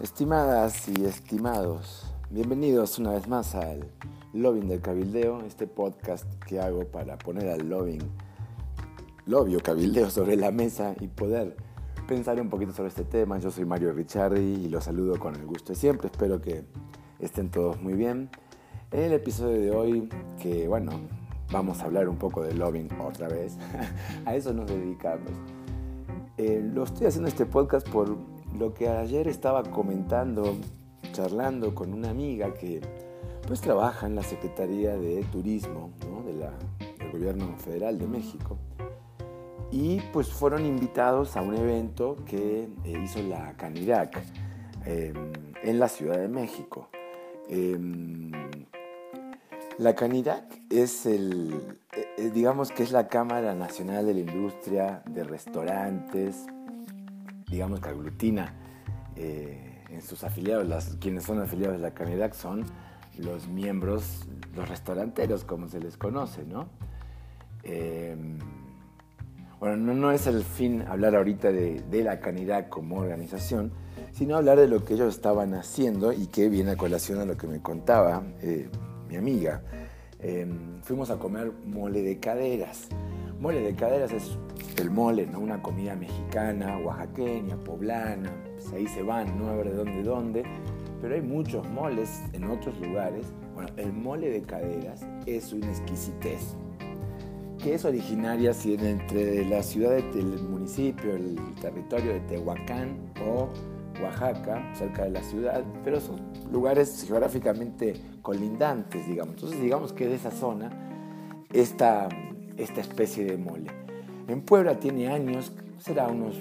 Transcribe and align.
Estimadas 0.00 0.88
y 0.88 1.04
estimados, 1.04 2.10
bienvenidos 2.30 2.98
una 2.98 3.10
vez 3.10 3.28
más 3.28 3.54
al 3.54 3.86
Lobbying 4.32 4.66
del 4.66 4.80
Cabildeo, 4.80 5.42
este 5.42 5.66
podcast 5.66 6.24
que 6.44 6.58
hago 6.58 6.86
para 6.86 7.18
poner 7.18 7.50
al 7.50 7.68
lobbying, 7.68 8.10
lobby 9.26 9.56
o 9.56 9.60
cabildeo 9.60 10.08
sobre 10.08 10.36
la 10.36 10.52
mesa 10.52 10.94
y 11.00 11.08
poder 11.08 11.54
pensar 12.08 12.40
un 12.40 12.48
poquito 12.48 12.72
sobre 12.72 12.88
este 12.88 13.04
tema. 13.04 13.38
Yo 13.40 13.50
soy 13.50 13.66
Mario 13.66 13.92
Ricciardi 13.92 14.40
y 14.40 14.68
los 14.70 14.84
saludo 14.84 15.18
con 15.18 15.34
el 15.34 15.44
gusto 15.44 15.74
de 15.74 15.78
siempre, 15.78 16.08
espero 16.10 16.40
que 16.40 16.64
estén 17.18 17.50
todos 17.50 17.78
muy 17.82 17.92
bien. 17.92 18.30
En 18.92 19.00
el 19.00 19.12
episodio 19.12 19.60
de 19.60 19.70
hoy, 19.70 20.08
que 20.40 20.66
bueno, 20.66 20.92
vamos 21.52 21.82
a 21.82 21.84
hablar 21.84 22.08
un 22.08 22.16
poco 22.16 22.42
de 22.42 22.54
lobbying 22.54 22.88
otra 23.02 23.28
vez, 23.28 23.58
a 24.24 24.34
eso 24.34 24.54
nos 24.54 24.66
dedicamos. 24.66 25.30
Eh, 26.38 26.66
lo 26.72 26.84
estoy 26.84 27.06
haciendo 27.06 27.28
este 27.28 27.44
podcast 27.44 27.86
por 27.90 28.16
lo 28.58 28.74
que 28.74 28.88
ayer 28.88 29.28
estaba 29.28 29.62
comentando, 29.62 30.56
charlando 31.12 31.74
con 31.74 31.92
una 31.92 32.10
amiga 32.10 32.52
que 32.54 32.80
pues 33.46 33.60
trabaja 33.60 34.06
en 34.06 34.14
la 34.14 34.22
Secretaría 34.22 34.96
de 34.96 35.24
Turismo 35.32 35.90
del 36.24 37.10
Gobierno 37.10 37.56
Federal 37.56 37.98
de 37.98 38.06
México. 38.06 38.56
Y 39.72 40.00
pues 40.12 40.28
fueron 40.28 40.66
invitados 40.66 41.36
a 41.36 41.42
un 41.42 41.56
evento 41.56 42.16
que 42.26 42.68
eh, 42.84 43.00
hizo 43.04 43.22
la 43.22 43.56
Canirac 43.56 44.20
em, 44.84 45.32
en 45.62 45.78
la 45.78 45.88
Ciudad 45.88 46.18
de 46.18 46.28
México. 46.28 46.88
Em, 47.48 48.32
la 49.78 49.94
Canirac 49.94 50.44
es 50.70 51.06
el, 51.06 51.78
eh, 52.18 52.30
digamos 52.34 52.70
que 52.72 52.82
es 52.82 52.92
la 52.92 53.08
Cámara 53.08 53.54
Nacional 53.54 54.06
de 54.06 54.14
la 54.14 54.20
Industria 54.20 55.02
de 55.06 55.24
Restaurantes, 55.24 56.46
digamos 57.50 57.80
que 57.80 57.88
aglutina 57.88 58.54
eh, 59.16 59.84
en 59.90 60.02
sus 60.02 60.22
afiliados, 60.24 60.66
las, 60.66 60.96
quienes 61.00 61.24
son 61.24 61.40
afiliados 61.40 61.76
de 61.76 61.82
la 61.82 61.92
Canidad 61.92 62.32
son 62.32 62.64
los 63.18 63.48
miembros, 63.48 64.26
los 64.54 64.68
restauranteros, 64.68 65.44
como 65.44 65.68
se 65.68 65.80
les 65.80 65.96
conoce, 65.96 66.44
¿no? 66.44 66.68
Em, 67.62 68.38
bueno, 69.58 69.76
no, 69.76 70.10
es 70.10 70.26
el 70.26 70.42
fin 70.42 70.82
hablar 70.88 71.14
ahorita 71.14 71.52
de, 71.52 72.02
la 72.02 72.20
Canidad 72.20 72.68
como 72.68 72.96
organización, 72.96 73.72
sino 74.12 74.36
hablar 74.36 74.58
de 74.58 74.68
lo 74.68 74.84
que 74.84 74.94
ellos 74.94 75.14
estaban 75.14 75.52
haciendo 75.52 76.12
y 76.12 76.28
que 76.28 76.48
viene 76.48 76.70
a 76.70 76.76
colación 76.76 77.18
a 77.18 77.26
lo 77.26 77.36
que 77.36 77.46
me 77.46 77.60
contaba 77.60 78.22
eh, 78.40 78.70
mi 79.08 79.16
amiga. 79.16 79.62
Em, 80.22 80.80
fuimos 80.82 81.10
a 81.10 81.18
comer 81.18 81.52
mole 81.66 82.02
de 82.02 82.18
caderas. 82.18 82.88
Mole 83.40 83.62
de 83.62 83.74
caderas 83.74 84.12
es 84.12 84.36
el 84.76 84.90
mole, 84.90 85.26
¿no? 85.26 85.40
Una 85.40 85.62
comida 85.62 85.96
mexicana, 85.96 86.78
oaxaqueña, 86.78 87.56
poblana, 87.56 88.30
pues 88.54 88.72
ahí 88.72 88.86
se 88.86 89.02
van, 89.02 89.38
no 89.38 89.56
de 89.56 89.72
dónde, 89.72 90.02
dónde, 90.02 90.42
pero 91.00 91.14
hay 91.14 91.22
muchos 91.22 91.66
moles 91.70 92.22
en 92.34 92.44
otros 92.44 92.78
lugares. 92.80 93.32
Bueno, 93.54 93.70
el 93.76 93.92
mole 93.92 94.28
de 94.28 94.42
caderas 94.42 95.06
es 95.24 95.52
una 95.52 95.68
exquisitez, 95.68 96.54
que 97.62 97.74
es 97.74 97.84
originaria 97.84 98.52
si 98.52 98.74
entre 98.74 99.44
la 99.46 99.62
ciudad 99.62 99.92
del 99.92 100.42
municipio, 100.42 101.14
el 101.14 101.38
territorio 101.62 102.12
de 102.12 102.20
Tehuacán 102.20 102.96
o 103.26 103.48
Oaxaca, 104.02 104.72
cerca 104.74 105.04
de 105.04 105.10
la 105.10 105.22
ciudad, 105.22 105.64
pero 105.84 106.00
son 106.00 106.20
lugares 106.50 107.04
geográficamente 107.06 107.94
colindantes, 108.22 109.06
digamos. 109.06 109.34
Entonces 109.34 109.60
digamos 109.60 109.92
que 109.92 110.06
de 110.06 110.14
esa 110.14 110.30
zona 110.30 110.70
esta, 111.52 112.08
esta 112.56 112.80
especie 112.80 113.24
de 113.24 113.36
mole. 113.36 113.70
En 114.28 114.42
Puebla 114.42 114.78
tiene 114.78 115.08
años, 115.08 115.52
será 115.78 116.06
unos, 116.06 116.36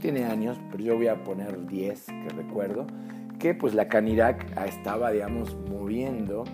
tiene 0.00 0.24
años, 0.24 0.58
pero 0.70 0.84
yo 0.84 0.96
voy 0.96 1.08
a 1.08 1.24
poner 1.24 1.66
10 1.66 2.04
que 2.06 2.28
recuerdo, 2.36 2.86
que 3.38 3.54
pues 3.54 3.74
la 3.74 3.88
Canirac 3.88 4.56
estaba, 4.66 5.10
digamos, 5.10 5.56
moviendo, 5.68 6.44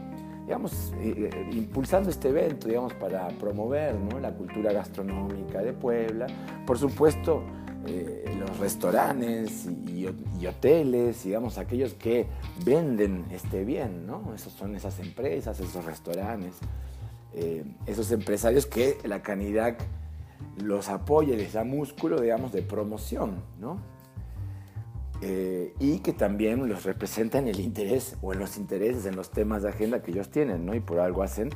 digamos, 0.46 0.92
eh, 1.00 1.30
eh, 1.32 1.50
impulsando 1.52 2.10
este 2.10 2.30
evento, 2.30 2.68
digamos, 2.68 2.94
para 2.94 3.28
promover 3.28 3.94
la 4.20 4.32
cultura 4.32 4.72
gastronómica 4.72 5.62
de 5.62 5.72
Puebla. 5.72 6.26
Por 6.66 6.78
supuesto, 6.78 7.42
eh, 7.86 8.24
los 8.38 8.58
restaurantes 8.58 9.66
y, 9.66 10.06
hoteles, 10.46 11.24
digamos, 11.24 11.58
aquellos 11.58 11.94
que 11.94 12.26
venden 12.64 13.24
este 13.30 13.64
bien, 13.64 14.06
¿no? 14.06 14.34
Esos 14.34 14.52
son 14.52 14.74
esas 14.74 14.98
empresas, 15.00 15.60
esos 15.60 15.84
restaurantes, 15.84 16.54
esos 17.86 18.10
empresarios 18.10 18.66
que 18.66 18.98
la 19.04 19.22
Canirac 19.22 19.80
los 20.56 20.88
apoya 20.88 21.34
y 21.34 21.36
les 21.36 21.52
da 21.52 21.64
músculo, 21.64 22.20
digamos, 22.20 22.52
de 22.52 22.62
promoción, 22.62 23.42
¿no? 23.60 23.78
Eh, 25.22 25.74
y 25.78 25.98
que 25.98 26.14
también 26.14 26.66
los 26.66 26.84
representa 26.84 27.38
en 27.38 27.48
el 27.48 27.60
interés 27.60 28.16
o 28.22 28.32
en 28.32 28.38
los 28.38 28.56
intereses, 28.56 29.04
en 29.04 29.16
los 29.16 29.30
temas 29.30 29.62
de 29.62 29.68
agenda 29.68 30.02
que 30.02 30.12
ellos 30.12 30.30
tienen, 30.30 30.64
¿no? 30.64 30.74
Y 30.74 30.80
por 30.80 30.98
algo 30.98 31.22
hacen 31.22 31.50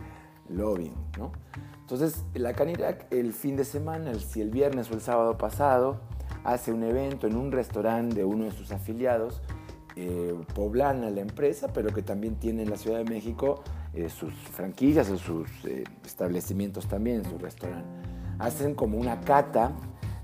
lobbying, 0.49 0.95
¿no? 1.19 1.33
Entonces, 1.81 2.25
la 2.34 2.53
Canirac 2.53 3.11
el 3.11 3.33
fin 3.33 3.57
de 3.57 3.65
semana, 3.65 4.15
si 4.15 4.43
el 4.43 4.51
viernes 4.51 4.91
o 4.91 4.95
el 4.95 5.01
sábado 5.01 5.39
pasado, 5.39 6.01
hace 6.44 6.72
un 6.72 6.84
evento 6.84 7.27
en 7.27 7.37
un 7.37 7.50
restaurante 7.50 8.16
de 8.16 8.25
uno 8.25 8.44
de 8.44 8.53
sus 8.53 8.71
afiliados, 8.71 9.43
eh, 9.97 10.34
poblana 10.55 11.10
la 11.10 11.21
empresa, 11.21 11.69
pero 11.72 11.93
que 11.93 12.03
también 12.03 12.37
tiene 12.37 12.62
en 12.62 12.71
la 12.71 12.77
Ciudad 12.77 12.99
de 12.99 13.05
México 13.05 13.62
eh, 13.93 14.09
sus 14.09 14.32
franquillas 14.34 15.10
o 15.10 15.19
sus 15.19 15.49
establecimientos 16.04 16.87
también, 16.87 17.25
su 17.25 17.38
restaurante. 17.38 17.88
Hacen 18.38 18.75
como 18.75 18.99
una 18.99 19.21
cata 19.21 19.72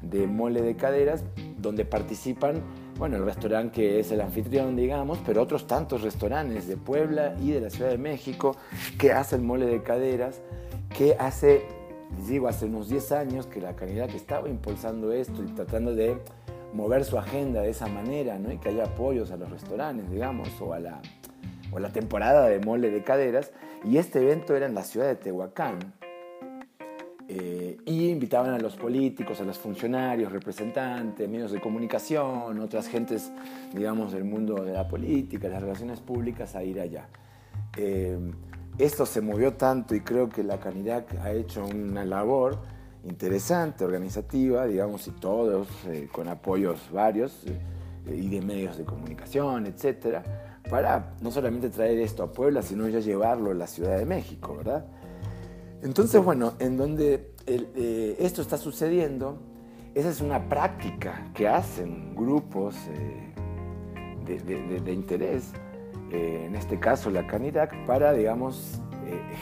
de 0.02 0.26
mole 0.26 0.62
de 0.62 0.76
caderas 0.76 1.24
donde 1.58 1.84
participan, 1.84 2.62
bueno, 2.98 3.16
el 3.16 3.24
restaurante 3.24 3.72
que 3.72 4.00
es 4.00 4.10
el 4.12 4.20
anfitrión, 4.20 4.76
digamos, 4.76 5.18
pero 5.24 5.42
otros 5.42 5.66
tantos 5.66 6.02
restaurantes 6.02 6.66
de 6.66 6.76
Puebla 6.76 7.34
y 7.40 7.50
de 7.50 7.60
la 7.60 7.70
Ciudad 7.70 7.90
de 7.90 7.98
México 7.98 8.56
que 8.98 9.12
hacen 9.12 9.44
mole 9.44 9.66
de 9.66 9.82
caderas, 9.82 10.40
que 10.96 11.16
hace, 11.18 11.64
digo, 12.26 12.48
hace 12.48 12.66
unos 12.66 12.88
10 12.88 13.12
años 13.12 13.46
que 13.46 13.60
la 13.60 13.74
calidad 13.76 14.08
que 14.08 14.16
estaba 14.16 14.48
impulsando 14.48 15.12
esto 15.12 15.42
y 15.42 15.46
tratando 15.52 15.94
de 15.94 16.16
mover 16.72 17.04
su 17.04 17.18
agenda 17.18 17.62
de 17.62 17.70
esa 17.70 17.86
manera, 17.86 18.38
¿no? 18.38 18.60
Que 18.60 18.68
haya 18.68 18.84
apoyos 18.84 19.30
a 19.30 19.36
los 19.36 19.50
restaurantes, 19.50 20.10
digamos, 20.10 20.48
o 20.60 20.72
a 20.72 20.80
la, 20.80 21.00
o 21.72 21.78
la 21.78 21.90
temporada 21.90 22.48
de 22.48 22.60
mole 22.60 22.90
de 22.90 23.02
caderas. 23.02 23.50
Y 23.84 23.96
este 23.96 24.20
evento 24.20 24.54
era 24.54 24.66
en 24.66 24.74
la 24.74 24.84
ciudad 24.84 25.06
de 25.06 25.16
Tehuacán, 25.16 25.78
eh, 27.32 27.76
y 27.86 28.08
invitaban 28.08 28.54
a 28.54 28.58
los 28.58 28.74
políticos, 28.74 29.40
a 29.40 29.44
los 29.44 29.56
funcionarios, 29.56 30.32
representantes, 30.32 31.28
medios 31.28 31.52
de 31.52 31.60
comunicación, 31.60 32.58
otras 32.58 32.88
gentes, 32.88 33.30
digamos, 33.72 34.10
del 34.10 34.24
mundo 34.24 34.56
de 34.64 34.72
la 34.72 34.88
política, 34.88 35.48
las 35.48 35.62
relaciones 35.62 36.00
públicas, 36.00 36.56
a 36.56 36.64
ir 36.64 36.80
allá. 36.80 37.06
Eh, 37.76 38.18
esto 38.82 39.06
se 39.06 39.20
movió 39.20 39.54
tanto 39.54 39.94
y 39.94 40.00
creo 40.00 40.28
que 40.28 40.42
la 40.42 40.58
Canirac 40.58 41.14
ha 41.22 41.32
hecho 41.32 41.64
una 41.64 42.04
labor 42.04 42.58
interesante, 43.04 43.84
organizativa, 43.84 44.66
digamos, 44.66 45.06
y 45.06 45.12
todos, 45.12 45.68
eh, 45.86 46.08
con 46.12 46.28
apoyos 46.28 46.90
varios, 46.92 47.44
y 48.06 48.28
de 48.28 48.40
medios 48.40 48.76
de 48.78 48.84
comunicación, 48.84 49.66
etcétera, 49.66 50.22
para 50.68 51.14
no 51.20 51.30
solamente 51.30 51.70
traer 51.70 51.98
esto 51.98 52.22
a 52.22 52.32
Puebla, 52.32 52.62
sino 52.62 52.88
ya 52.88 53.00
llevarlo 53.00 53.50
a 53.50 53.54
la 53.54 53.66
Ciudad 53.66 53.98
de 53.98 54.06
México, 54.06 54.56
¿verdad? 54.56 54.86
Entonces, 55.82 56.22
bueno, 56.22 56.54
en 56.58 56.76
donde 56.76 57.32
eh, 57.46 58.16
esto 58.18 58.42
está 58.42 58.58
sucediendo, 58.58 59.38
esa 59.94 60.10
es 60.10 60.20
una 60.20 60.48
práctica 60.48 61.30
que 61.34 61.48
hacen 61.48 62.14
grupos 62.14 62.76
eh, 62.88 63.32
de, 64.26 64.92
interés, 64.92 65.52
eh, 66.12 66.44
en 66.46 66.54
este 66.54 66.78
caso 66.78 67.10
la 67.10 67.26
Canirac, 67.26 67.86
para, 67.86 68.12
digamos, 68.12 68.80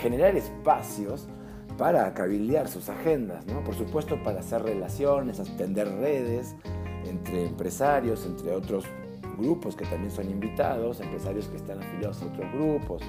generar 0.01 0.34
espacios 0.37 1.29
para 1.77 2.12
cabildear 2.12 2.69
sus 2.69 2.89
agendas, 2.89 3.47
¿no? 3.47 3.62
Por 3.62 3.75
supuesto, 3.75 4.21
para 4.23 4.41
hacer 4.41 4.62
relaciones, 4.62 5.38
extender 5.38 5.88
redes 5.88 6.56
entre 7.06 7.47
empresarios, 7.47 8.26
entre 8.26 8.53
otros 8.53 8.85
grupos 9.38 9.76
que 9.76 9.85
también 9.85 10.11
son 10.11 10.29
invitados, 10.29 11.00
empresarios 11.00 11.47
que 11.47 11.56
están 11.56 11.81
afiliados 11.81 12.20
a 12.23 12.26
otros 12.26 12.53
grupos 12.53 13.03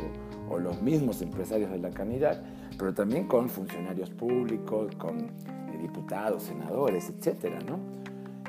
o, 0.50 0.59
los 0.59 0.81
mismos 0.81 1.21
empresarios 1.21 1.71
de 1.71 1.79
la 1.79 1.89
Canidad, 1.89 2.44
pero 2.77 2.94
también 2.94 3.27
con 3.27 3.50
funcionarios 3.50 4.09
públicos, 4.11 4.95
con 4.95 5.19
eh, 5.19 5.77
diputados, 5.81 6.44
senadores, 6.44 7.09
etcétera, 7.09 7.59
¿no? 7.67 7.79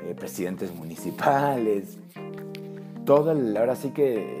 Eh, 0.03 0.15
presidentes 0.15 0.73
municipales, 0.73 1.97
todo, 3.05 3.31
ahora 3.31 3.75
sí 3.75 3.89
que 3.89 4.40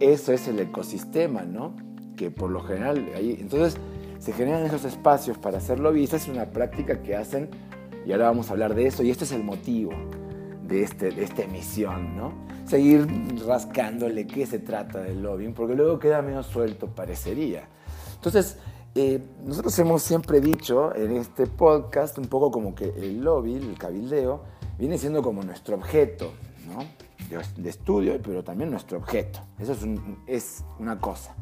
eso 0.00 0.32
es 0.32 0.48
el 0.48 0.58
ecosistema, 0.58 1.42
¿no? 1.42 1.74
Que 2.16 2.30
por 2.30 2.50
lo 2.50 2.62
general, 2.62 3.08
ahí, 3.16 3.36
entonces 3.40 3.76
se 4.18 4.32
generan 4.32 4.64
esos 4.64 4.84
espacios 4.84 5.38
para 5.38 5.58
hacerlo 5.58 5.94
y 5.96 6.04
esa 6.04 6.16
es 6.16 6.28
una 6.28 6.46
práctica 6.46 7.02
que 7.02 7.16
hacen, 7.16 7.50
y 8.06 8.12
ahora 8.12 8.26
vamos 8.26 8.50
a 8.50 8.52
hablar 8.52 8.74
de 8.74 8.86
eso, 8.86 9.02
y 9.02 9.10
este 9.10 9.24
es 9.24 9.32
el 9.32 9.44
motivo 9.44 9.92
de, 10.62 10.82
este, 10.82 11.10
de 11.10 11.24
esta 11.24 11.42
emisión, 11.42 12.16
¿no? 12.16 12.32
seguir 12.66 13.06
rascándole 13.46 14.26
qué 14.26 14.46
se 14.46 14.58
trata 14.58 15.00
del 15.00 15.22
lobbying, 15.22 15.52
porque 15.52 15.74
luego 15.74 15.98
queda 15.98 16.22
menos 16.22 16.46
suelto, 16.46 16.88
parecería. 16.88 17.68
Entonces, 18.14 18.56
eh, 18.94 19.20
nosotros 19.44 19.78
hemos 19.78 20.02
siempre 20.02 20.40
dicho 20.40 20.94
en 20.94 21.16
este 21.16 21.46
podcast 21.46 22.16
un 22.18 22.26
poco 22.26 22.50
como 22.50 22.74
que 22.74 22.86
el 22.96 23.20
lobby, 23.20 23.54
el 23.56 23.76
cabildeo, 23.76 24.42
viene 24.78 24.98
siendo 24.98 25.22
como 25.22 25.42
nuestro 25.42 25.76
objeto, 25.76 26.32
¿no? 26.66 26.84
De, 27.28 27.68
estudio, 27.68 28.20
pero 28.22 28.42
también 28.44 28.70
nuestro 28.70 28.98
objeto. 28.98 29.40
Eso 29.58 29.72
es, 29.72 29.84
es 30.26 30.64
una 30.78 30.98
cosa, 30.98 31.34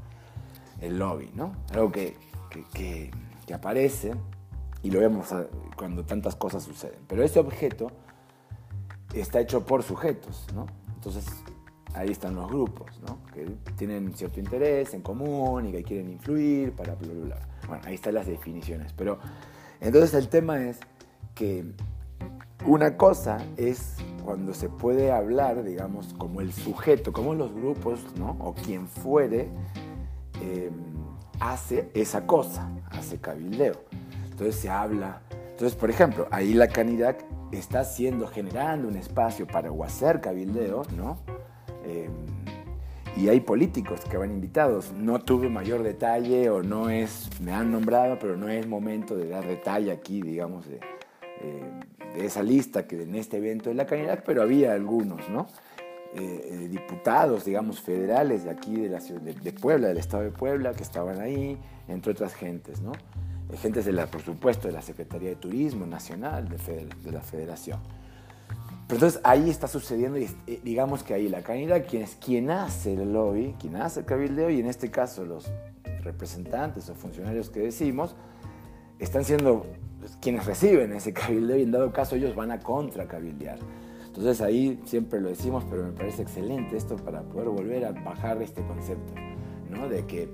el 0.80 0.98
lobby, 0.98 1.30
¿no? 1.34 1.54
Algo 1.72 1.90
que, 1.90 2.16
que, 2.72 3.10
que 3.46 3.54
aparece 3.54 4.14
y 4.82 4.90
lo 4.90 5.00
vemos 5.00 5.28
cuando 5.76 6.04
tantas 6.04 6.36
cosas 6.36 6.62
suceden. 6.64 7.00
Pero 7.06 7.22
ese 7.22 7.38
objeto 7.38 7.90
está 9.14 9.40
hecho 9.40 9.64
por 9.64 9.82
sujetos, 9.82 10.46
¿no? 10.54 10.66
Entonces 10.94 11.24
ahí 11.94 12.10
están 12.10 12.34
los 12.34 12.48
grupos, 12.48 13.00
¿no? 13.06 13.18
Que 13.32 13.46
tienen 13.76 14.14
cierto 14.14 14.40
interés 14.40 14.94
en 14.94 15.02
común 15.02 15.66
y 15.66 15.72
que 15.72 15.82
quieren 15.82 16.10
influir 16.10 16.72
para 16.72 16.94
bla, 16.94 17.12
bla, 17.12 17.48
Bueno, 17.68 17.82
ahí 17.86 17.94
están 17.94 18.14
las 18.14 18.26
definiciones. 18.26 18.92
Pero 18.92 19.18
entonces 19.80 20.14
el 20.14 20.28
tema 20.28 20.62
es 20.64 20.80
que 21.34 21.64
una 22.66 22.96
cosa 22.96 23.38
es 23.56 23.96
cuando 24.24 24.54
se 24.54 24.68
puede 24.68 25.12
hablar, 25.12 25.62
digamos, 25.64 26.14
como 26.14 26.40
el 26.40 26.52
sujeto, 26.52 27.12
como 27.12 27.34
los 27.34 27.52
grupos, 27.52 28.04
¿no? 28.16 28.36
O 28.40 28.54
quien 28.54 28.88
fuere, 28.88 29.48
em, 30.40 30.72
hace 31.40 31.90
esa 31.94 32.26
cosa, 32.26 32.70
hace 32.90 33.18
cabildeo. 33.18 33.74
Entonces 34.30 34.56
se 34.56 34.70
habla. 34.70 35.22
Entonces, 35.50 35.74
por 35.74 35.90
ejemplo, 35.90 36.26
ahí 36.30 36.54
la 36.54 36.68
Canidac 36.68 37.24
está 37.50 37.80
haciendo, 37.80 38.26
generando 38.26 38.88
un 38.88 38.96
espacio 38.96 39.46
para 39.46 39.70
hacer 39.84 40.20
cabildeo, 40.20 40.82
¿no? 40.96 41.18
Em, 41.84 42.12
y 43.16 43.28
hay 43.28 43.40
políticos 43.40 44.00
que 44.10 44.16
van 44.16 44.30
invitados. 44.30 44.92
No 44.92 45.18
tuve 45.20 45.48
mayor 45.48 45.82
detalle 45.82 46.48
o 46.48 46.62
no 46.62 46.88
es, 46.88 47.28
me 47.40 47.52
han 47.52 47.70
nombrado, 47.70 48.18
pero 48.18 48.36
no 48.36 48.48
es 48.48 48.66
momento 48.66 49.14
de 49.16 49.28
dar 49.28 49.46
detalle 49.46 49.92
aquí, 49.92 50.22
digamos, 50.22 50.66
de, 50.66 50.80
eh, 51.40 51.80
esa 52.16 52.42
lista 52.42 52.86
que 52.86 53.02
en 53.02 53.14
este 53.14 53.38
evento 53.38 53.70
de 53.70 53.74
la 53.74 53.86
Canidac, 53.86 54.22
pero 54.24 54.42
había 54.42 54.72
algunos, 54.72 55.28
¿no? 55.28 55.46
Eh, 56.14 56.48
eh, 56.50 56.68
diputados, 56.68 57.46
digamos, 57.46 57.80
federales 57.80 58.44
de 58.44 58.50
aquí, 58.50 58.76
de 58.76 58.90
la 58.90 59.00
ciudad 59.00 59.22
de, 59.22 59.52
Puebla, 59.52 59.88
del 59.88 59.96
estado 59.96 60.22
de 60.22 60.30
Puebla, 60.30 60.74
que 60.74 60.82
estaban 60.82 61.20
ahí, 61.20 61.58
entre 61.88 62.12
otras 62.12 62.34
gentes, 62.34 62.82
¿no? 62.82 62.92
gentes, 63.56 63.84
de 63.84 63.92
la, 63.92 64.06
por 64.06 64.22
supuesto, 64.22 64.68
de 64.68 64.74
la 64.74 64.82
Secretaría 64.82 65.30
de 65.30 65.36
Turismo 65.36 65.86
Nacional 65.86 66.48
de, 66.48 67.10
la 67.10 67.20
Federación. 67.20 67.80
Pero 68.86 68.96
entonces 68.96 69.20
ahí 69.24 69.48
está 69.48 69.68
sucediendo, 69.68 70.18
y 70.18 70.28
eh, 70.46 70.60
digamos 70.62 71.02
que 71.02 71.14
ahí 71.14 71.28
la 71.28 71.42
canidad, 71.42 71.82
quien 71.88 72.02
es 72.02 72.16
quien 72.16 72.50
hace 72.50 72.92
el 72.92 73.12
lobby, 73.12 73.54
quien 73.58 73.76
hace 73.76 74.00
el 74.00 74.06
cabildeo, 74.06 74.50
y 74.50 74.60
en 74.60 74.66
este 74.66 74.90
caso 74.90 75.24
los 75.24 75.50
representantes 76.02 76.90
o 76.90 76.94
funcionarios 76.94 77.48
que 77.48 77.60
decimos, 77.60 78.16
están 78.98 79.24
siendo 79.24 79.64
quienes 80.20 80.46
reciben 80.46 80.92
ese 80.92 81.12
cabildeo 81.12 81.56
y 81.56 81.62
en 81.62 81.70
dado 81.70 81.92
caso 81.92 82.16
ellos 82.16 82.34
van 82.34 82.50
a 82.50 82.58
contra 82.60 83.06
cabildear. 83.06 83.58
Entonces 84.06 84.40
ahí 84.42 84.78
siempre 84.84 85.20
lo 85.20 85.28
decimos, 85.30 85.64
pero 85.70 85.84
me 85.84 85.92
parece 85.92 86.22
excelente 86.22 86.76
esto 86.76 86.96
para 86.96 87.22
poder 87.22 87.48
volver 87.48 87.84
a 87.86 87.92
bajar 87.92 88.42
este 88.42 88.62
concepto, 88.66 89.14
¿no? 89.70 89.88
De 89.88 90.04
que 90.04 90.28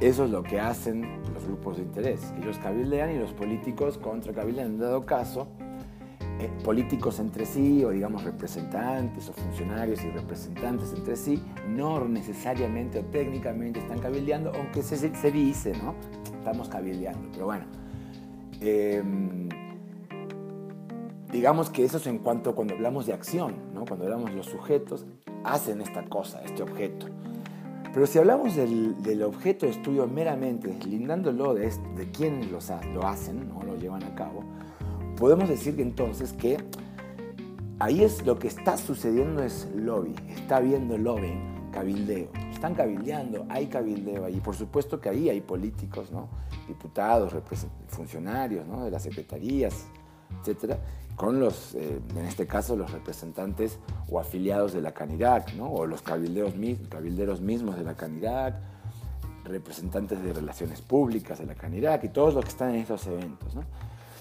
eso 0.00 0.24
es 0.24 0.30
lo 0.30 0.42
que 0.42 0.60
hacen 0.60 1.02
los 1.34 1.44
grupos 1.44 1.76
de 1.76 1.82
interés. 1.82 2.32
Ellos 2.40 2.58
cabildean 2.58 3.12
y 3.12 3.18
los 3.18 3.32
políticos 3.32 3.98
contra 3.98 4.32
cabildean. 4.32 4.68
En 4.68 4.78
dado 4.78 5.04
caso, 5.04 5.48
eh, 6.38 6.50
políticos 6.64 7.20
entre 7.20 7.46
sí, 7.46 7.84
o 7.84 7.90
digamos 7.90 8.24
representantes 8.24 9.28
o 9.28 9.32
funcionarios 9.32 10.04
y 10.04 10.10
representantes 10.10 10.92
entre 10.92 11.14
sí, 11.14 11.42
no 11.68 12.08
necesariamente 12.08 12.98
o 12.98 13.04
técnicamente 13.04 13.80
están 13.80 13.98
cabildeando, 13.98 14.52
aunque 14.56 14.82
se, 14.82 14.96
se 14.96 15.30
dice, 15.30 15.72
¿no? 15.82 15.94
Estamos 16.36 16.68
cabildeando. 16.68 17.28
Pero 17.32 17.46
bueno, 17.46 17.64
em, 18.62 19.48
digamos 21.30 21.70
que 21.70 21.84
eso 21.84 21.98
es 21.98 22.06
en 22.06 22.18
cuanto 22.18 22.54
cuando 22.54 22.74
hablamos 22.74 23.06
de 23.06 23.12
acción, 23.12 23.54
¿no? 23.74 23.84
Cuando 23.84 24.04
hablamos 24.04 24.30
de 24.30 24.36
los 24.36 24.46
sujetos, 24.46 25.06
hacen 25.44 25.80
esta 25.80 26.04
cosa, 26.04 26.42
este 26.44 26.62
objeto. 26.62 27.06
Pero 27.92 28.06
si 28.06 28.18
hablamos 28.18 28.56
del, 28.56 29.22
objeto 29.22 29.66
de 29.66 29.72
estudio 29.72 30.06
meramente, 30.06 30.68
deslindándolo 30.68 31.54
de, 31.54 31.70
de 31.96 32.10
quienes 32.10 32.50
lo 32.50 33.06
hacen 33.06 33.52
o 33.54 33.62
lo 33.64 33.76
llevan 33.76 34.02
a 34.04 34.14
cabo, 34.14 34.44
podemos 35.18 35.48
decir 35.48 35.76
que 35.76 35.82
entonces 35.82 36.32
que 36.32 36.56
ahí 37.78 38.02
es 38.02 38.24
lo 38.24 38.38
que 38.38 38.48
está 38.48 38.76
sucediendo 38.76 39.42
es 39.42 39.68
lobby, 39.74 40.14
está 40.28 40.56
habiendo 40.56 40.96
lobbying, 40.96 41.51
cabildeo. 41.72 42.28
Están 42.52 42.74
cabildeando, 42.74 43.46
hay 43.48 43.66
cabildeo 43.66 44.26
ahí. 44.26 44.40
Por 44.40 44.54
supuesto 44.54 45.00
que 45.00 45.08
ahí 45.08 45.28
hay 45.28 45.40
políticos, 45.40 46.12
¿no? 46.12 46.28
diputados, 46.68 47.34
funcionarios 47.88 48.66
¿no? 48.68 48.84
de 48.84 48.90
las 48.90 49.02
secretarías, 49.02 49.86
etcétera, 50.40 50.78
con 51.16 51.40
los, 51.40 51.74
eh, 51.74 52.00
en 52.10 52.24
este 52.24 52.46
caso, 52.46 52.76
los 52.76 52.90
representantes 52.92 53.78
o 54.08 54.20
afiliados 54.20 54.72
de 54.72 54.80
la 54.80 54.92
Canirac, 54.92 55.54
¿no? 55.54 55.70
o 55.70 55.86
los 55.86 56.02
cabildeos, 56.02 56.54
cabilderos 56.88 57.40
mismos 57.40 57.76
de 57.76 57.82
la 57.82 57.94
Canirac, 57.94 58.54
representantes 59.44 60.22
de 60.22 60.32
relaciones 60.32 60.80
públicas 60.80 61.38
de 61.38 61.46
la 61.46 61.54
Canirac 61.54 62.04
y 62.04 62.08
todos 62.10 62.34
los 62.34 62.44
que 62.44 62.50
están 62.50 62.70
en 62.70 62.76
estos 62.76 63.06
eventos. 63.06 63.54
¿no? 63.54 63.64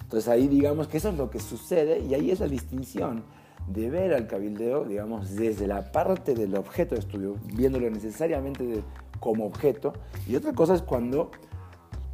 Entonces 0.02 0.28
ahí 0.28 0.48
digamos 0.48 0.88
que 0.88 0.98
eso 0.98 1.10
es 1.10 1.16
lo 1.16 1.30
que 1.30 1.40
sucede 1.40 2.00
y 2.00 2.14
ahí 2.14 2.32
es 2.32 2.40
la 2.40 2.48
distinción 2.48 3.24
de 3.68 3.90
ver 3.90 4.14
al 4.14 4.28
cabildeo, 4.28 4.86
digamos, 4.86 5.36
desde 5.36 5.68
la 5.68 5.92
parte 5.92 6.34
del 6.34 6.56
objeto 6.56 6.96
de 6.96 7.02
estudio, 7.02 7.36
viéndolo 7.54 7.90
necesariamente 7.90 8.84
como 9.20 9.46
objeto, 9.46 9.94
y 10.28 10.36
otra 10.36 10.54
cosa 10.54 10.74
es 10.74 10.82
cuando 10.82 11.32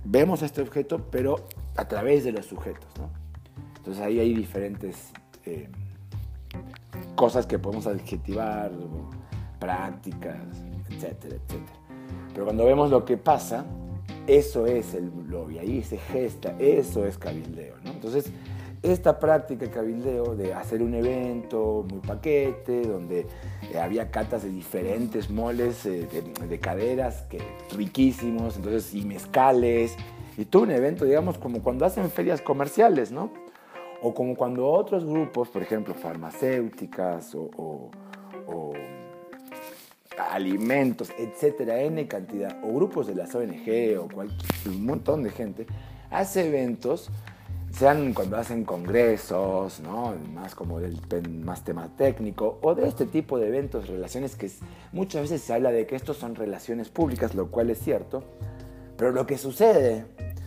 vemos 0.03 0.41
este 0.41 0.61
objeto, 0.61 1.01
pero 1.11 1.47
a 1.75 1.87
través 1.87 2.23
de 2.23 2.31
los 2.31 2.45
sujetos. 2.45 2.89
¿no? 2.97 3.09
Entonces 3.77 4.03
ahí 4.03 4.19
hay 4.19 4.33
diferentes 4.33 5.11
eh, 5.45 5.69
cosas 7.15 7.45
que 7.45 7.59
podemos 7.59 7.87
adjetivar, 7.87 8.71
prácticas, 9.59 10.43
etcétera, 10.89 11.35
etcétera. 11.35 11.79
Pero 12.33 12.45
cuando 12.45 12.65
vemos 12.65 12.89
lo 12.91 13.05
que 13.05 13.17
pasa, 13.17 13.65
eso 14.27 14.65
es 14.67 14.93
el 14.93 15.11
lobby, 15.29 15.57
ahí 15.57 15.83
se 15.83 15.97
gesta, 15.97 16.55
eso 16.59 17.05
es 17.05 17.17
cabildeo. 17.17 17.75
¿no? 17.83 17.91
Entonces, 17.91 18.31
esta 18.83 19.19
práctica 19.19 19.69
cabildeo 19.69 20.35
de 20.35 20.53
hacer 20.53 20.81
un 20.81 20.93
evento 20.93 21.85
muy 21.89 21.99
paquete, 21.99 22.83
donde 22.83 23.27
eh, 23.71 23.79
había 23.79 24.11
catas 24.11 24.43
de 24.43 24.49
diferentes 24.49 25.29
moles 25.29 25.85
eh, 25.85 26.07
de, 26.47 26.59
caderas 26.59 27.23
que, 27.23 27.39
riquísimos, 27.75 28.57
entonces 28.57 28.93
y 28.93 29.03
mezcales, 29.03 29.95
y 30.37 30.45
todo 30.45 30.63
un 30.63 30.71
evento, 30.71 31.05
digamos, 31.05 31.37
como 31.37 31.63
cuando 31.63 31.85
hacen 31.85 32.09
ferias 32.11 32.41
comerciales, 32.41 33.11
¿no? 33.11 33.31
O 34.01 34.13
como 34.13 34.35
cuando 34.35 34.67
otros 34.67 35.05
grupos, 35.05 35.49
por 35.49 35.63
ejemplo, 35.63 35.95
farmacéuticas 35.95 37.33
o, 37.35 37.89
alimentos, 40.31 41.11
etcétera, 41.17 41.79
N 41.81 42.07
cantidad, 42.07 42.59
o 42.63 42.73
grupos 42.73 43.07
de 43.07 43.15
las 43.15 43.33
ONG 43.35 43.99
o 43.99 44.07
cualquier, 44.07 44.51
un 44.67 44.85
montón 44.85 45.23
de 45.23 45.29
gente, 45.29 45.67
hace 46.09 46.47
eventos, 46.47 47.09
sean 47.77 48.13
cuando 48.13 48.37
hacen 48.37 48.63
congresos, 48.63 49.79
¿no? 49.81 50.15
más 50.33 50.55
como 50.55 50.79
del 50.79 50.99
más 51.43 51.63
tema 51.63 51.95
técnico, 51.95 52.59
o 52.61 52.75
de 52.75 52.87
este 52.87 53.05
tipo 53.05 53.37
de 53.37 53.47
eventos, 53.47 53.87
relaciones 53.87 54.35
que 54.35 54.49
muchas 54.91 55.23
veces 55.23 55.41
se 55.41 55.53
habla 55.53 55.71
de 55.71 55.85
que 55.85 55.95
estos 55.95 56.17
son 56.17 56.35
relaciones 56.35 56.89
públicas, 56.89 57.35
lo 57.35 57.51
cual 57.51 57.69
es 57.69 57.79
cierto, 57.79 58.23
pero 58.97 59.11
lo 59.11 59.27
que 59.27 59.37
sucede 59.37 60.05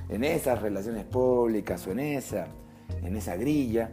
en 0.09 0.25
esas 0.25 0.61
relaciones 0.61 1.05
públicas 1.05 1.87
o 1.87 1.93
en 1.93 2.01
esa 2.01 2.49
en 3.03 3.17
esa 3.17 3.37
grilla, 3.37 3.91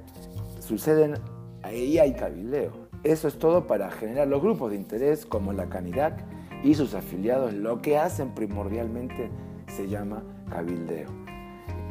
suceden, 0.59 1.15
ahí 1.63 1.99
hay 1.99 2.13
cabildeo. 2.13 2.87
Eso 3.03 3.27
es 3.27 3.37
todo 3.37 3.67
para 3.67 3.91
generar 3.91 4.27
los 4.27 4.41
grupos 4.41 4.71
de 4.71 4.77
interés 4.77 5.25
como 5.25 5.53
la 5.53 5.69
Canidac 5.69 6.23
y 6.63 6.73
sus 6.73 6.93
afiliados. 6.93 7.53
Lo 7.53 7.81
que 7.81 7.97
hacen 7.97 8.33
primordialmente 8.33 9.29
se 9.67 9.87
llama 9.87 10.23
cabildeo. 10.49 11.36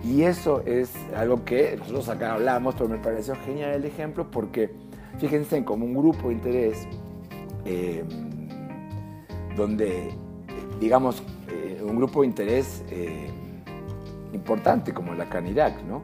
Y 0.05 0.23
eso 0.23 0.63
es 0.67 0.93
algo 1.17 1.45
que 1.45 1.77
nosotros 1.79 2.09
acá 2.09 2.35
hablamos, 2.35 2.75
pero 2.75 2.89
me 2.89 2.99
pareció 2.99 3.35
genial 3.45 3.73
el 3.73 3.85
ejemplo 3.85 4.31
porque 4.31 4.71
fíjense 5.19 5.65
como 5.65 5.85
un 5.85 5.95
grupo 5.95 6.29
de 6.29 6.35
interés 6.35 6.87
em, 7.65 8.07
donde, 9.57 10.11
digamos, 10.81 11.23
eh, 11.49 11.83
un 11.83 11.97
grupo 11.97 12.21
de 12.21 12.29
interés 12.29 12.85
eh, 12.91 13.31
importante 14.33 14.93
como 14.93 15.15
la 15.15 15.29
Canidac, 15.29 15.83
¿no? 15.83 16.03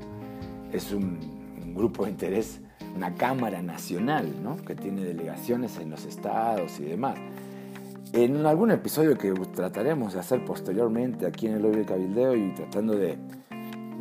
es 0.73 0.93
un, 0.93 1.43
grupo 1.75 2.05
de 2.05 2.11
interés, 2.11 2.61
una 2.95 3.15
Cámara 3.15 3.63
Nacional, 3.63 4.31
¿no? 4.43 4.57
que 4.57 4.75
tiene 4.75 5.05
delegaciones 5.05 5.79
en 5.79 5.89
los 5.89 6.05
estados 6.05 6.79
y 6.81 6.85
demás. 6.85 7.17
En 8.13 8.45
algún 8.45 8.71
episodio 8.73 9.17
que 9.17 9.33
trataremos 9.33 10.13
de 10.13 10.21
hacer 10.21 10.45
posteriormente 10.45 11.25
aquí 11.25 11.47
en 11.47 11.55
el 11.55 11.63
Lobby 11.63 11.77
de 11.77 11.85
Cabildeo 11.87 12.37
y 12.37 12.53
tratando 12.53 12.95
de 12.95 13.17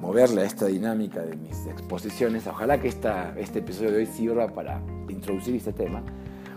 moverle 0.01 0.41
a 0.41 0.45
esta 0.45 0.65
dinámica 0.65 1.21
de 1.21 1.37
mis 1.37 1.67
exposiciones, 1.67 2.47
ojalá 2.47 2.81
que 2.81 2.87
esta, 2.87 3.37
este 3.37 3.59
episodio 3.59 3.91
de 3.91 3.97
hoy 3.99 4.05
sirva 4.07 4.47
para 4.47 4.81
introducir 5.07 5.55
este 5.55 5.73
tema, 5.73 6.01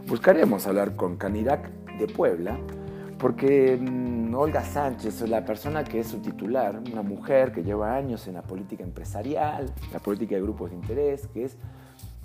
buscaremos 0.08 0.66
hablar 0.66 0.96
con 0.96 1.16
Canirac 1.16 1.68
de 1.98 2.06
Puebla, 2.06 2.58
porque 3.18 3.78
mm, 3.80 4.34
Olga 4.34 4.64
Sánchez 4.64 5.20
es 5.20 5.28
la 5.28 5.44
persona 5.44 5.84
que 5.84 6.00
es 6.00 6.08
su 6.08 6.18
titular, 6.18 6.80
una 6.90 7.02
mujer 7.02 7.52
que 7.52 7.62
lleva 7.62 7.94
años 7.94 8.26
en 8.26 8.34
la 8.34 8.42
política 8.42 8.82
empresarial, 8.82 9.70
la 9.92 9.98
política 9.98 10.34
de 10.34 10.42
grupos 10.42 10.70
de 10.70 10.76
interés, 10.76 11.26
que 11.28 11.44
es 11.44 11.56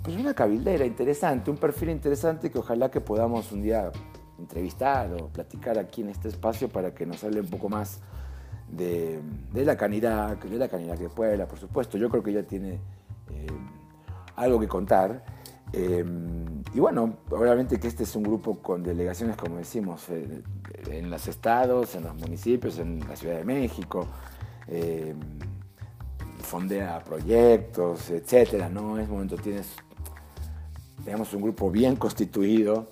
pues 0.02 0.16
una 0.16 0.32
cabildera 0.32 0.86
interesante, 0.86 1.50
un 1.50 1.58
perfil 1.58 1.90
interesante 1.90 2.50
que 2.50 2.58
ojalá 2.58 2.90
que 2.90 3.02
podamos 3.02 3.52
un 3.52 3.62
día 3.62 3.92
entrevistar 4.38 5.12
o 5.12 5.28
platicar 5.28 5.78
aquí 5.78 6.00
en 6.00 6.08
este 6.08 6.28
espacio 6.28 6.70
para 6.70 6.94
que 6.94 7.04
nos 7.04 7.22
hable 7.22 7.40
un 7.40 7.48
poco 7.48 7.68
más 7.68 8.00
de, 8.70 9.20
la 9.54 9.76
canidad, 9.76 10.36
de 10.36 10.58
la 10.58 10.68
canidad 10.68 10.98
que 10.98 11.08
Puebla, 11.08 11.46
por 11.46 11.58
supuesto. 11.58 11.98
Yo 11.98 12.08
creo 12.08 12.22
que 12.22 12.30
ella 12.30 12.46
tiene 12.46 12.74
eh, 13.30 13.46
algo 14.36 14.60
que 14.60 14.68
contar. 14.68 15.24
Eh, 15.72 16.04
y 16.74 16.80
bueno, 16.80 17.18
obviamente 17.30 17.78
que 17.78 17.88
este 17.88 18.02
es 18.02 18.16
un 18.16 18.24
grupo 18.24 18.58
con 18.58 18.82
delegaciones, 18.82 19.36
como 19.36 19.56
decimos, 19.56 20.08
eh, 20.08 20.42
en 20.88 21.10
los 21.10 21.28
estados, 21.28 21.94
en 21.94 22.04
los 22.04 22.14
municipios, 22.14 22.78
en 22.78 23.00
la 23.08 23.16
Ciudad 23.16 23.36
de 23.36 23.44
México, 23.44 24.06
fondea 26.42 27.02
proyectos, 27.02 28.10
etcétera, 28.10 28.68
¿no? 28.68 28.96
En 28.96 29.02
ese 29.02 29.12
momento 29.12 29.36
tienes, 29.36 29.68
digamos, 31.04 31.34
un 31.34 31.42
grupo 31.42 31.70
bien 31.70 31.96
constituido 31.96 32.88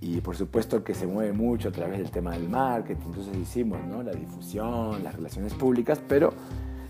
y 0.00 0.20
por 0.20 0.36
supuesto 0.36 0.82
que 0.82 0.94
se 0.94 1.06
mueve 1.06 1.32
mucho 1.32 1.68
a 1.68 1.72
través 1.72 1.98
del 1.98 2.10
tema 2.10 2.32
del 2.32 2.48
marketing, 2.48 3.02
entonces 3.06 3.36
hicimos 3.36 3.84
¿no? 3.86 4.02
la 4.02 4.12
difusión, 4.12 5.04
las 5.04 5.14
relaciones 5.14 5.52
públicas, 5.54 6.00
pero 6.08 6.32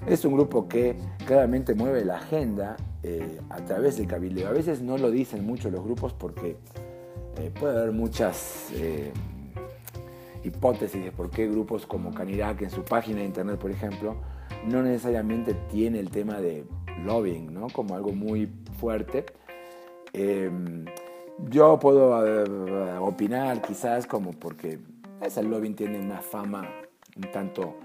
es 0.06 0.24
un 0.24 0.34
grupo 0.34 0.68
que 0.68 0.96
claramente 1.26 1.74
mueve 1.74 2.04
la 2.04 2.16
agenda 2.16 2.76
eh, 3.02 3.40
a 3.50 3.56
través 3.64 3.96
del 3.96 4.06
cabildeo. 4.06 4.48
A 4.48 4.52
veces 4.52 4.80
no 4.80 4.96
lo 4.96 5.10
dicen 5.10 5.44
mucho 5.44 5.70
los 5.70 5.84
grupos 5.84 6.12
porque 6.12 6.56
eh, 7.38 7.50
puede 7.58 7.78
haber 7.78 7.92
muchas 7.92 8.70
eh, 8.74 9.12
hipótesis 10.44 11.04
de 11.04 11.10
por 11.10 11.30
qué 11.30 11.48
grupos 11.48 11.86
como 11.86 12.14
Canirac 12.14 12.62
en 12.62 12.70
su 12.70 12.84
página 12.84 13.18
de 13.18 13.26
internet, 13.26 13.58
por 13.58 13.72
ejemplo, 13.72 14.16
no 14.66 14.82
necesariamente 14.82 15.54
tiene 15.70 15.98
el 15.98 16.10
tema 16.10 16.40
de 16.40 16.64
lobbying 17.04 17.52
¿no? 17.52 17.68
como 17.68 17.94
algo 17.94 18.12
muy 18.12 18.48
fuerte. 18.78 19.26
Yo 21.48 21.78
puedo 21.78 22.26
eh, 22.26 22.98
opinar 22.98 23.62
quizás 23.62 24.06
como 24.06 24.32
porque 24.32 24.78
esa 25.20 25.42
lobbying 25.42 25.74
tiene 25.74 25.98
una 25.98 26.20
fama 26.20 26.68
un 27.16 27.32
tanto 27.32 27.76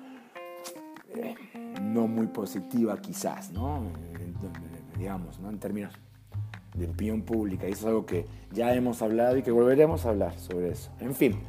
eh, 1.15 1.35
no 1.81 2.07
muy 2.07 2.27
positiva 2.27 3.00
quizás, 3.00 3.51
¿no? 3.51 3.83
digamos, 4.97 5.39
¿no? 5.39 5.50
En 5.50 5.59
términos 5.59 5.93
de 6.74 6.88
opinión 6.88 7.21
pública. 7.21 7.67
Y 7.67 7.71
eso 7.71 7.81
es 7.81 7.88
algo 7.88 8.05
que 8.05 8.25
ya 8.51 8.74
hemos 8.74 9.01
hablado 9.01 9.38
y 9.38 9.43
que 9.43 9.51
volveremos 9.51 10.05
a 10.05 10.09
hablar 10.09 10.38
sobre 10.38 10.69
eso. 10.69 10.91
En 11.00 11.13
fin, 11.13 11.39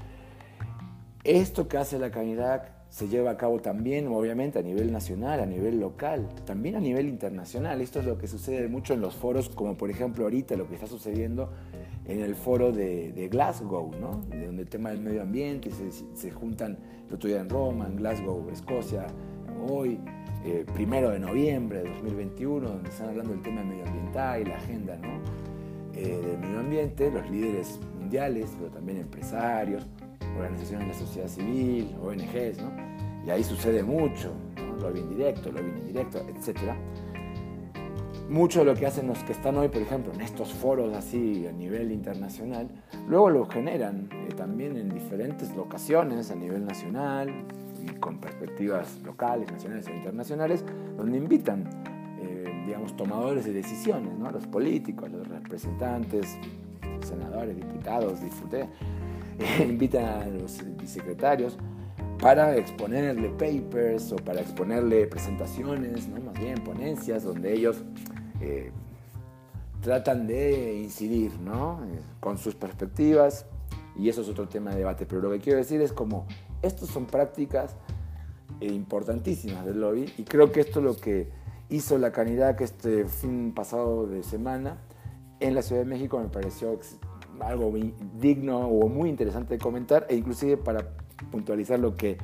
esto 1.24 1.68
que 1.68 1.78
hace 1.78 1.98
la 1.98 2.10
Canidad 2.10 2.75
se 2.88 3.08
lleva 3.08 3.32
a 3.32 3.36
cabo 3.36 3.60
también, 3.60 4.06
obviamente, 4.06 4.58
a 4.58 4.62
nivel 4.62 4.92
nacional, 4.92 5.40
a 5.40 5.46
nivel 5.46 5.80
local, 5.80 6.28
también 6.44 6.76
a 6.76 6.80
nivel 6.80 7.08
internacional. 7.08 7.80
Esto 7.80 8.00
es 8.00 8.06
lo 8.06 8.16
que 8.16 8.28
sucede 8.28 8.68
mucho 8.68 8.94
en 8.94 9.00
los 9.00 9.14
foros, 9.14 9.48
como 9.48 9.76
por 9.76 9.90
ejemplo 9.90 10.24
ahorita 10.24 10.56
lo 10.56 10.68
que 10.68 10.74
está 10.74 10.86
sucediendo 10.86 11.50
en 12.06 12.20
el 12.20 12.34
foro 12.36 12.72
de, 12.72 13.28
Glasgow, 13.30 13.90
¿no? 14.00 14.22
de 14.30 14.46
donde 14.46 14.62
el 14.62 14.68
tema 14.68 14.90
del 14.90 15.00
medio 15.00 15.22
ambiente, 15.22 15.70
se, 16.14 16.30
juntan 16.30 16.78
el 17.08 17.14
otro 17.14 17.28
en 17.28 17.48
Roma, 17.48 17.86
en 17.86 17.96
Glasgow, 17.96 18.48
Escocia, 18.50 19.06
hoy, 19.68 19.98
eh, 20.44 20.64
primero 20.74 21.10
de 21.10 21.18
noviembre 21.18 21.82
de 21.82 21.90
2021, 21.90 22.68
donde 22.68 22.88
están 22.88 23.08
hablando 23.08 23.32
del 23.32 23.42
tema 23.42 23.64
medioambiental 23.64 24.42
y 24.42 24.44
la 24.44 24.56
agenda 24.56 24.96
¿no? 24.96 25.20
Eh, 25.94 26.20
del 26.24 26.38
medio 26.38 26.60
ambiente, 26.60 27.10
los 27.10 27.28
líderes 27.28 27.80
mundiales, 27.98 28.52
pero 28.56 28.70
también 28.70 28.98
empresarios, 28.98 29.86
organizaciones 30.36 30.86
de 30.88 30.92
la 30.92 30.98
sociedad 30.98 31.28
civil, 31.28 31.94
ONGs, 32.02 32.62
¿no? 32.62 32.72
y 33.26 33.30
ahí 33.30 33.42
sucede 33.42 33.82
mucho, 33.82 34.32
¿no? 34.56 34.76
lobbying 34.76 35.08
directo, 35.08 35.50
lobbying 35.50 35.78
indirecto, 35.78 36.24
etcétera 36.28 36.76
mucho 38.28 38.60
de 38.60 38.64
lo 38.64 38.74
que 38.74 38.86
hacen 38.86 39.06
los 39.06 39.22
que 39.22 39.32
están 39.32 39.56
hoy, 39.56 39.68
por 39.68 39.82
ejemplo, 39.82 40.12
en 40.12 40.20
estos 40.20 40.52
foros 40.52 40.94
así 40.94 41.46
a 41.46 41.52
nivel 41.52 41.92
internacional, 41.92 42.68
luego 43.08 43.30
lo 43.30 43.46
generan 43.46 44.08
eh, 44.12 44.34
también 44.36 44.76
en 44.76 44.88
diferentes 44.88 45.54
locaciones 45.54 46.30
a 46.30 46.34
nivel 46.34 46.64
nacional 46.64 47.30
y 47.82 47.94
con 47.98 48.18
perspectivas 48.18 49.00
locales, 49.04 49.50
nacionales 49.52 49.86
e 49.86 49.96
internacionales, 49.96 50.64
donde 50.96 51.18
invitan, 51.18 51.68
eh, 52.20 52.64
digamos, 52.66 52.96
tomadores 52.96 53.44
de 53.44 53.52
decisiones, 53.52 54.18
¿no? 54.18 54.30
los 54.30 54.46
políticos, 54.46 55.10
los 55.10 55.26
representantes, 55.28 56.36
senadores, 57.04 57.54
diputados, 57.54 58.20
disfruté, 58.20 58.68
invitan 59.60 60.04
a 60.04 60.26
los 60.26 60.62
vicesecretarios 60.76 61.58
para 62.18 62.56
exponerle 62.56 63.28
papers 63.30 64.12
o 64.12 64.16
para 64.16 64.40
exponerle 64.40 65.06
presentaciones, 65.06 66.08
¿no? 66.08 66.20
más 66.20 66.38
bien 66.38 66.62
ponencias, 66.64 67.24
donde 67.24 67.52
ellos 67.52 67.82
eh, 68.40 68.72
tratan 69.80 70.26
de 70.26 70.78
incidir 70.78 71.38
¿no? 71.40 71.84
Eh, 71.84 72.00
con 72.20 72.38
sus 72.38 72.54
perspectivas 72.54 73.46
y 73.94 74.08
eso 74.08 74.22
es 74.22 74.28
otro 74.28 74.48
tema 74.48 74.70
de 74.70 74.78
debate. 74.78 75.06
Pero 75.06 75.20
lo 75.20 75.30
que 75.30 75.40
quiero 75.40 75.58
decir 75.58 75.80
es 75.80 75.92
como, 75.92 76.26
estas 76.62 76.88
son 76.88 77.06
prácticas 77.06 77.76
eh, 78.60 78.66
importantísimas 78.66 79.64
del 79.64 79.80
lobby 79.80 80.12
y 80.16 80.24
creo 80.24 80.50
que 80.52 80.60
esto 80.60 80.80
es 80.80 80.84
lo 80.84 80.96
que 80.96 81.30
hizo 81.68 81.98
la 81.98 82.12
canidad 82.12 82.56
que 82.56 82.64
este 82.64 83.06
fin 83.06 83.52
pasado 83.52 84.06
de 84.06 84.22
semana 84.22 84.78
en 85.40 85.54
la 85.54 85.62
Ciudad 85.62 85.82
de 85.82 85.88
México 85.88 86.18
me 86.18 86.28
pareció 86.28 86.72
algo 87.40 87.72
digno 88.20 88.58
o 88.66 88.88
muy 88.88 89.08
interesante 89.08 89.54
de 89.54 89.58
comentar 89.58 90.06
e 90.08 90.16
inclusive 90.16 90.56
para 90.56 90.88
puntualizar 91.30 91.78
lo 91.78 91.96
que 91.96 92.18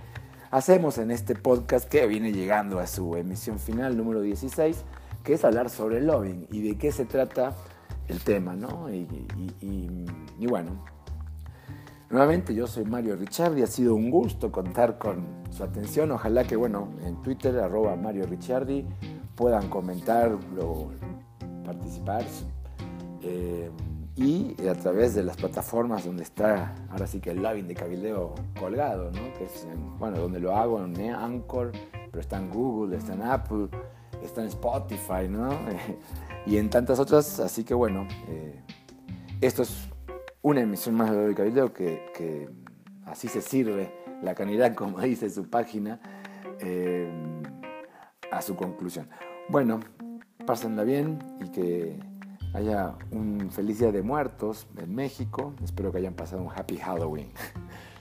hacemos 0.50 0.98
en 0.98 1.10
este 1.10 1.34
podcast 1.34 1.88
que 1.88 2.06
viene 2.06 2.32
llegando 2.32 2.78
a 2.78 2.86
su 2.86 3.16
emisión 3.16 3.58
final 3.58 3.96
número 3.96 4.20
16 4.20 4.84
que 5.22 5.34
es 5.34 5.44
hablar 5.44 5.70
sobre 5.70 5.98
el 5.98 6.06
lobbying 6.06 6.46
y 6.50 6.62
de 6.62 6.76
qué 6.76 6.92
se 6.92 7.04
trata 7.04 7.54
el 8.08 8.20
tema, 8.20 8.54
¿no? 8.54 8.88
Y, 8.90 9.06
bueno, 10.46 10.84
nuevamente 12.10 12.54
yo 12.54 12.66
soy 12.66 12.84
Mario 12.84 13.16
Ricciardi, 13.16 13.62
ha 13.62 13.66
sido 13.66 13.94
un 13.94 14.10
gusto 14.10 14.50
contar 14.50 14.98
con 14.98 15.24
su 15.50 15.62
atención, 15.62 16.10
ojalá 16.10 16.44
que, 16.44 16.56
bueno, 16.56 16.88
en 17.04 17.22
Twitter, 17.22 17.58
arroba 17.58 17.94
Mario 17.96 18.26
Ricciardi, 18.26 18.84
puedan 19.36 19.68
comentar, 19.68 20.36
participar. 21.64 22.24
Eh, 23.22 23.70
y 24.14 24.54
a 24.68 24.74
través 24.74 25.14
de 25.14 25.22
las 25.22 25.36
plataformas 25.36 26.04
donde 26.04 26.22
está 26.22 26.74
ahora 26.90 27.06
sí 27.06 27.20
que 27.20 27.30
el 27.30 27.42
lobbying 27.42 27.66
de 27.66 27.74
Cabildeo 27.74 28.34
colgado, 28.58 29.10
¿no? 29.10 29.32
que 29.38 29.44
es 29.44 29.66
bueno, 29.98 30.18
donde 30.18 30.38
lo 30.38 30.54
hago 30.54 30.84
en 30.84 31.10
Anchor, 31.10 31.72
pero 32.10 32.20
está 32.20 32.36
en 32.36 32.50
Google, 32.50 32.96
está 32.98 33.14
en 33.14 33.22
Apple, 33.22 33.68
está 34.22 34.42
en 34.42 34.48
Spotify, 34.48 35.28
¿no? 35.28 35.48
y 36.46 36.58
en 36.58 36.68
tantas 36.68 36.98
otras, 36.98 37.40
así 37.40 37.64
que 37.64 37.72
bueno, 37.72 38.06
eh, 38.28 38.60
esto 39.40 39.62
es 39.62 39.88
una 40.42 40.60
emisión 40.60 40.94
más 40.94 41.10
de 41.10 41.34
Cabildo 41.34 41.72
que, 41.72 42.12
que 42.14 42.50
así 43.06 43.28
se 43.28 43.40
sirve 43.40 43.92
la 44.22 44.34
canidad, 44.34 44.74
como 44.76 45.00
dice 45.00 45.30
su 45.30 45.48
página, 45.48 46.00
eh, 46.60 47.10
a 48.30 48.42
su 48.42 48.56
conclusión. 48.56 49.08
Bueno, 49.48 49.80
pásenla 50.46 50.84
bien 50.84 51.18
y 51.40 51.48
que 51.50 52.11
haya 52.52 52.94
un 53.10 53.50
feliz 53.50 53.78
día 53.78 53.92
de 53.92 54.02
muertos 54.02 54.66
en 54.76 54.94
México. 54.94 55.54
Espero 55.64 55.90
que 55.92 55.98
hayan 55.98 56.14
pasado 56.14 56.42
un 56.42 56.50
happy 56.50 56.76
Halloween. 56.76 57.30